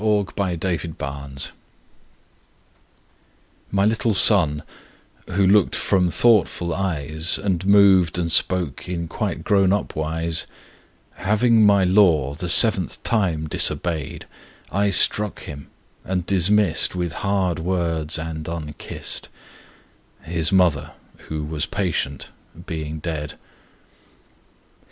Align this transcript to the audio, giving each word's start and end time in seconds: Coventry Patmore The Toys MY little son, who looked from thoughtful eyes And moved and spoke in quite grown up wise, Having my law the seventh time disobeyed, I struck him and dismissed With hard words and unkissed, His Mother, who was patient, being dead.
Coventry 0.01 0.57
Patmore 0.57 0.57
The 0.57 0.97
Toys 0.97 1.51
MY 3.69 3.85
little 3.85 4.13
son, 4.15 4.63
who 5.29 5.45
looked 5.45 5.75
from 5.75 6.09
thoughtful 6.09 6.73
eyes 6.73 7.37
And 7.37 7.63
moved 7.67 8.17
and 8.17 8.31
spoke 8.31 8.89
in 8.89 9.07
quite 9.07 9.43
grown 9.43 9.71
up 9.71 9.95
wise, 9.95 10.47
Having 11.17 11.67
my 11.67 11.83
law 11.83 12.33
the 12.33 12.49
seventh 12.49 13.03
time 13.03 13.47
disobeyed, 13.47 14.25
I 14.71 14.89
struck 14.89 15.41
him 15.41 15.67
and 16.03 16.25
dismissed 16.25 16.95
With 16.95 17.13
hard 17.21 17.59
words 17.59 18.17
and 18.17 18.47
unkissed, 18.47 19.29
His 20.23 20.51
Mother, 20.51 20.93
who 21.27 21.43
was 21.43 21.67
patient, 21.67 22.29
being 22.65 22.97
dead. 22.97 23.35